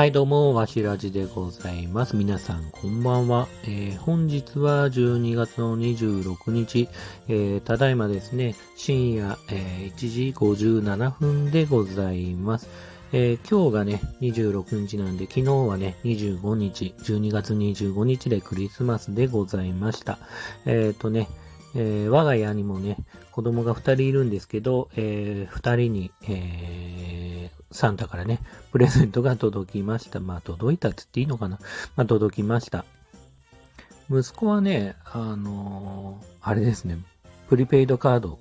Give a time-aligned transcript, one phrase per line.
[0.00, 2.16] はい、どうも、わしらじでございます。
[2.16, 3.48] 皆さん、こんばんは。
[3.64, 6.88] えー本日は12月の26日、
[7.28, 12.70] えーただいまですね、深夜、えー1時57分でございます。
[13.12, 20.16] えー今日がね、26日なんで、昨日はね、25日、12月25日でクリスマスでございました。
[20.64, 21.28] えっ、とね、
[21.74, 22.96] え我が家にもね、
[23.32, 26.79] 子供が2人いるんですけど、え2人に、え
[27.70, 28.40] サンタからね、
[28.72, 30.20] プレゼントが届きました。
[30.20, 31.58] まあ、届いたって言っていいのかな
[31.96, 32.84] まあ、届きました。
[34.10, 36.98] 息子はね、あのーあれですね、
[37.48, 38.38] プリペイドカード、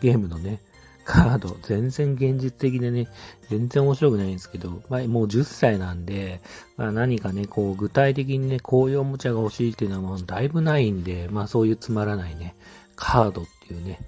[0.00, 0.60] ゲームのね、
[1.04, 3.08] カード、全然現実的でね、
[3.48, 6.40] 全然面白くないんですけど、まあ、もう10歳なんで、
[6.76, 12.56] まあ、何かね、こう、具体的にね、こういうおもちゃが欲しいっていうのはもうだいぶないんで、まあ、そういうつまらないね、
[12.96, 14.00] カードっていうね、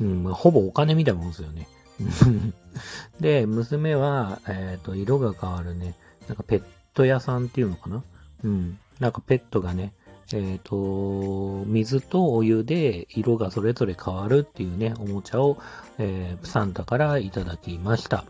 [0.00, 1.66] うん、まあ、ほぼお金みたいなもんですよね。
[3.20, 5.94] で、娘は、えっ、と、色が変わるね、
[6.28, 6.62] なんかペッ
[6.94, 8.02] ト屋さんっていうのかな？
[8.42, 8.78] うん。
[8.98, 9.92] なんかペットがね、
[10.32, 15.58] えっ、と、水とお湯で色がそれぞれ変わるっていうね、おもちゃを、
[15.98, 18.24] えーサンタからいただきました。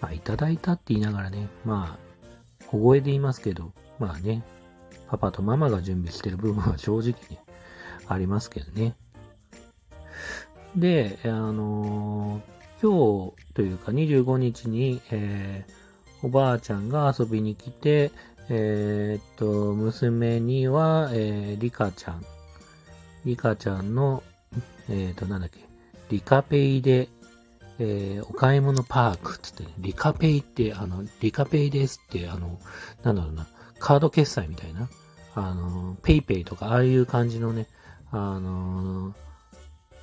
[0.00, 4.42] まあ、いただいたって言いながらね、まあ、小声で言いますけど、まあね、
[5.08, 7.42] パパとママが準備してる部分は正直ね、
[8.06, 8.94] ありますけどね。
[10.74, 15.86] で、あのー今日というか25日に、えー
[16.22, 18.10] おばあちゃんが遊びに来て、
[18.48, 22.24] えーっと、娘には、えー、リカちゃん。
[23.24, 24.22] リカちゃんの、
[24.88, 25.60] えーっと、なんだっけ、
[26.10, 27.08] リカペイで、
[27.78, 32.58] えーお買い物パークっつってね、リカペイって、あの、リカペイですって、あの、
[33.02, 33.46] なんだろうな、
[33.78, 34.88] カード決済みたいな、
[35.34, 37.66] あの、 PayPay とか、ああいう感じのね、
[38.10, 39.14] あの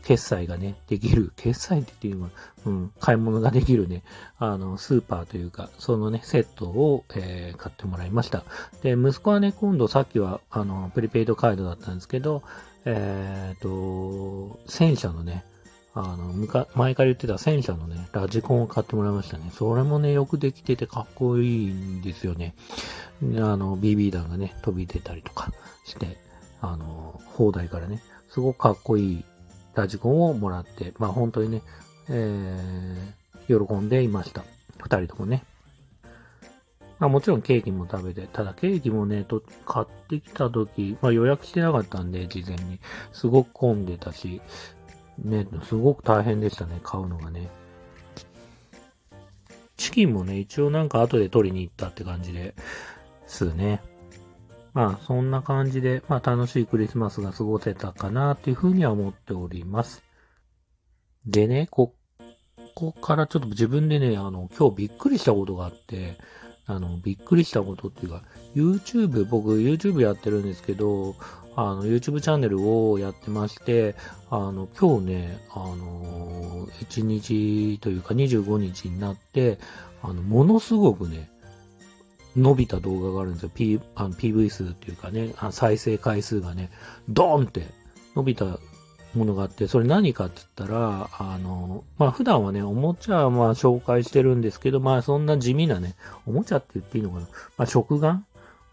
[0.03, 2.29] 決済がね、できる、決済って言っていうのは、
[2.65, 4.03] うん、買い物ができるね、
[4.37, 8.43] あの、スーパーというか、そのね、セットを、えー買ってもらいました。
[8.81, 12.43] で、息子はね、今度さっきは、あの、プリペイドカードだったんですけど、
[12.85, 15.45] えっ、と、戦車のね、
[15.95, 19.51] あの、むか、前から言ってた戦車のね、ラジコンを買ってもらいましたね。
[19.53, 22.55] それもね、よくできててかっこいいんですよね。
[23.21, 25.51] あの、BB 弾がね、飛び出たりとか
[25.85, 26.17] して、
[26.61, 29.25] あの、砲台からね、すごくかっこいい
[29.75, 31.61] ラジコンをもらって、まあ本当にね、
[32.09, 34.43] えー、喜んでいました。
[34.81, 35.43] 二人ともね。
[36.99, 42.79] まあもちろんケーキも食べて、ただケーキもね、と買ってきた時、まあ予約してなかったんで、事前に。
[43.11, 44.41] すごく混んでたし、
[45.17, 47.49] ね、すごく大変でしたね、買うのがね。
[49.75, 52.53] チキンもね、一応なんか後で取りに行ったって感じで
[53.27, 53.81] すね。
[54.73, 60.03] まあ、そんな感じで、まあ、楽しいクリスマスが過ごせたかなっていうふうには思っております。
[61.25, 61.93] でね、こ
[62.75, 66.17] こからちょっと自分でね、あの、今日びっくりしたことがあって、
[66.65, 68.23] あの、びっくりしたことっていうか、
[68.55, 71.15] YouTube、僕 YouTube やってるんですけど、
[71.55, 73.95] あの、YouTube チャンネルをやってまして、
[74.29, 79.59] あの、今日ね、あの、1日というか25日になって、
[80.01, 81.29] あの、ものすごくね、
[82.35, 83.51] 伸びた動画があるんですよ。
[83.53, 86.71] P、あの PV 数っていうかね、再生回数がね、
[87.09, 87.67] ドーンって
[88.15, 88.59] 伸びた
[89.15, 95.95] ものがあって、それ何かって言ったら、あの、まあ普段はね、おもちゃはまあ紹介してるんですけど、まあそんな地味なね、
[96.25, 97.27] おもちゃって言っていいのかな。
[97.57, 98.19] まあ食玩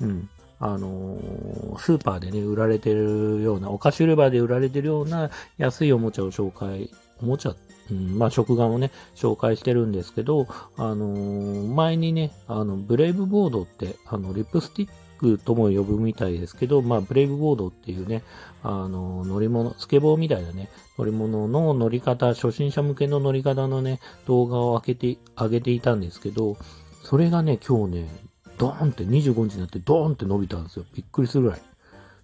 [0.00, 0.28] うん。
[0.60, 6.91] あのースーパーでね、売られてるような、お菓子売り場で売られてるような安いおもちゃを紹介、
[7.22, 7.54] おもちゃ、
[7.91, 18.22] うん、まあ食玩をね、紹介してるんですけど、あのー前にね、あの、ブレイブボードって、あの、リップスティックとも呼ぶみたいですけど、まあ、ブレイブボードっていうね、
[18.62, 20.69] あの、乗り物、スケボーみたいなね、
[20.99, 26.56] 乗り物の乗り方、初心者向けの乗り方のね、動画を開けて、上げていたんですけど、
[27.03, 28.29] それがね、今日ね、
[28.60, 30.84] ドーンって25日になってドーンって伸びたんですよ。
[30.94, 31.60] びっくりするぐらい。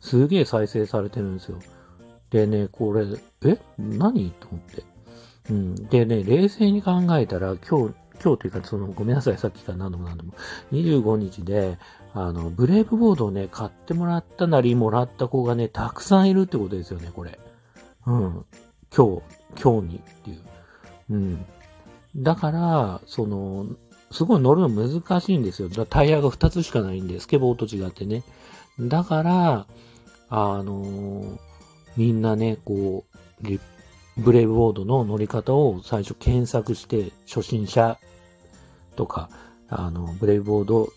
[0.00, 1.58] すげえ再生されてるんですよ。
[2.28, 3.06] でね、これ、
[3.46, 3.58] え？
[3.78, 4.30] 何？
[4.32, 4.82] と思って。
[5.48, 5.74] うん。
[5.88, 10.34] でね、冷静に考えたら、今日、今日というか、その、ごめんなさい、さっきから何度も何度も。
[10.72, 11.78] 25日で、
[12.12, 17.38] あの、ブレイブボードをね、買ってもらったなり、もらった子がね、たくさんいるってことですよね、これ。
[18.06, 18.44] うん。
[18.94, 19.22] 今日、
[19.62, 20.40] 今日にっていう。
[21.10, 21.46] うん。
[22.16, 23.66] だから、その、
[24.10, 25.68] すごい乗るの難しいんですよ。
[25.88, 28.22] タイヤが2つしかないんで、スケボーと違ってね。
[28.78, 29.66] だから、
[30.28, 31.38] あの
[31.96, 33.04] みんなね、こ
[33.42, 33.46] う、
[34.18, 37.98] ブレイブボードの乗り方を最初検索して、初心者
[38.96, 39.30] とか、
[39.68, 40.88] あの、ブレイブボード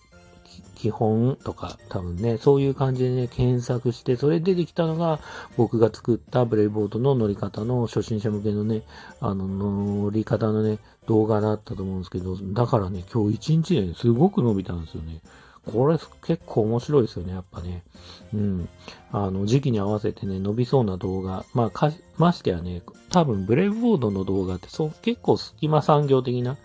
[0.79, 5.19] 基本とか、多分ね、そういう感じでね、検索して、それ出てきたのが、
[5.57, 8.83] 僕が作ったブレイブボードの乗り方の初心者向けのね、
[9.19, 10.79] あの、乗り方のね、
[11.09, 15.21] 動画だったと思うんですけど、だからね、今日一日で、すごく伸びたんですよね。
[15.65, 17.83] これ結構面白いですよね、やっぱね。
[18.31, 18.69] うん。
[19.11, 21.45] あの、時期に合わせてね、伸びそうな動画。
[21.55, 26.57] まあ、か、ましてやね、多分ブレイブボードの動画ってそう、結構隙間産業的な、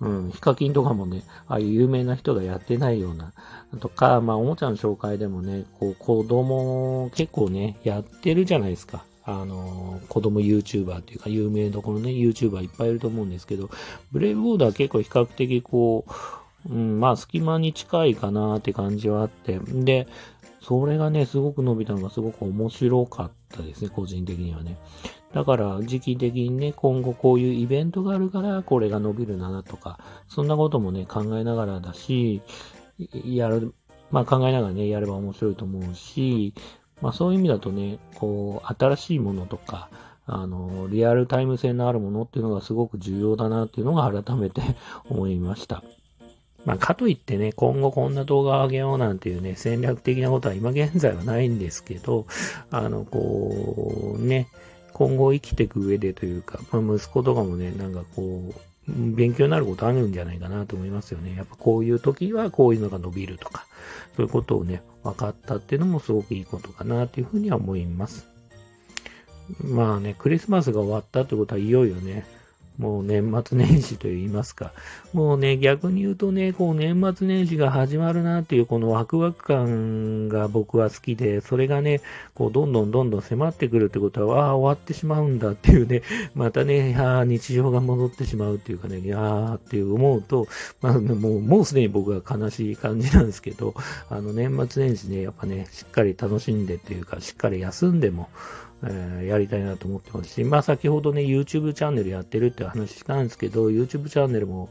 [0.00, 3.32] うん、ヒカキンとかもね、ああいう有名な人がやってないような、
[3.80, 9.04] とか、まあ、おもちゃの紹介でもね、こう、子供、結構ね、やってるじゃないですか。
[9.26, 13.68] あの、子供 YouTuber っていうか、有名どころね、YouTuber いっぱいいると思うんですけど、
[14.12, 16.04] ブレイブボードは結構比較的こ
[16.68, 20.06] う、うん、まあ、隙間に近いかなって感じはあって、で、
[20.62, 24.76] それがね、すごく伸びたのがすごく面白かったですね、個人的にはね。
[25.32, 32.42] だから、時期的にね、今後こういうイベントがあるから、これが伸びるなとか、そんなこともね、考えながらだし、
[33.24, 33.74] やる、
[34.10, 36.54] まあ考えながらね、やれば面白いと思うし、
[37.00, 39.88] まあそういう意味だとね、こう、新しいものとか、
[40.26, 44.60] あの、リアルタイム性のあるものっていうのがすごく重要だなっていうのが改めて
[45.08, 45.82] 思いました。
[46.64, 52.26] まあ、かといってね、今後こんな動画を上げようなんていうね、戦略的なことは今現在はないんですけど、
[52.72, 54.48] あの、こう、ね、
[54.92, 58.54] 今後生きていく上でというか、まあ、息子とかもね、なんかこう、
[58.88, 61.34] 勉強になることあるんじゃないかなと思いますよね。
[61.36, 63.66] やっぱこういう時はこういうのが伸びるとか、
[64.16, 68.28] そういうことをね、分かったっていうのもすごくいいことかなというふうには思います。
[69.60, 72.26] まあね、クリスマスが終わったってことはいよいよね、
[72.78, 74.72] もう年末年始と言いますか。
[75.12, 82.00] もうね、逆に言うとね、こう年末年始が始まるなっていうこのワクワク感が僕は好きで、それがね、
[82.34, 86.02] こうどんどんどんどん迫ってくるってことは、ああ、終わってしまうんだっていうね、
[86.34, 90.46] またね、ああ、日常が戻ってしまうっていうかね、いやーっていう思うと、
[90.82, 93.74] まあもう、もうすでに僕は悲しい感じなんですけど、
[94.10, 98.28] あの年末年始ね、やっぱね、しっかり楽しんでっていうか、しっかり休んでも、
[98.84, 104.68] えー、やりたいなと思ってますし、まあ先ほどね、YouTube チャンネルやってるって話したんですけど、YouTube チャンネルも、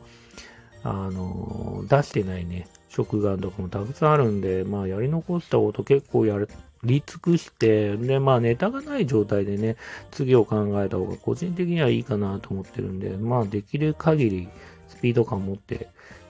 [0.84, 6.38] あのー、出してないね、食玩とかもたくさんあるんで、まあやり残したこと結構や
[6.84, 9.76] り尽くして、で、まあネタがない状態でね、
[10.12, 14.50] 次を考えた方が個人的にはいいかなと思ってるんで、まあできる限り
[14.88, 15.90] スピード感を持って、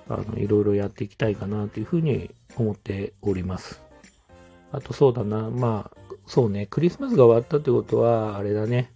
[0.09, 3.81] あの、いろいろやっていきたいかなというふうに思っております。
[4.71, 8.91] あとそうだな、まあ、そうね、クリスマスが終わったってことは、あれだね、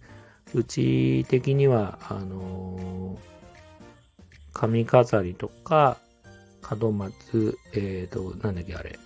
[0.54, 3.18] うち的には、あのー、
[4.52, 5.96] 髪飾りとか、
[6.76, 8.98] 門松、えっ、ー、と、なんだっけあれ、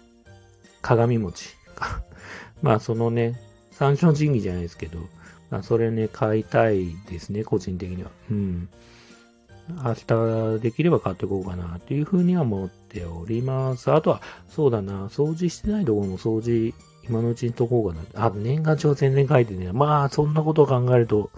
[0.82, 2.02] 鏡餅か。
[2.62, 3.38] まあ、そのね、
[3.70, 4.98] 三種の神器じゃないですけど、
[5.50, 8.10] まあ、それね、買いたいですね、個人的には。
[8.30, 8.68] うん。
[9.68, 13.90] 明日できれば買っていこうかなっていうふうには思っております。
[13.92, 16.74] あとは、そうだな、掃除してないところも掃除
[17.08, 18.26] 今のうちにとこうかな。
[18.26, 19.72] あ、年賀状全然書いてね。
[19.72, 21.30] まあ、そんなことを考えると、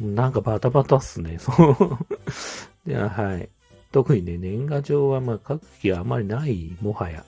[0.00, 1.38] なんかバタバタっすね。
[1.38, 2.90] そう。
[2.90, 3.48] いや、はい。
[3.92, 7.24] 特にね、年賀状はまあ書く気はあまりない、もはや。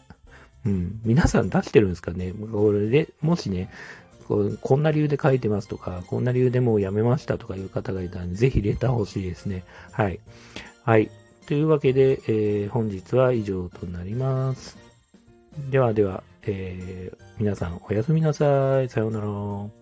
[0.65, 1.01] うん。
[1.05, 3.69] 皆さん出してるんですかねこれで、もしね、
[4.61, 9.65] こんな理由で書いてますとか、こんな理由でもうやめましたとかいう方がいたら、ぜひレター欲しいですね。
[9.91, 10.21] はい。
[10.85, 11.11] はい。
[11.47, 14.79] というわけで、えー、本日は以上となります。
[15.71, 18.89] ではでは、えー、皆さんおやすみなさい。
[18.89, 19.82] さようなら。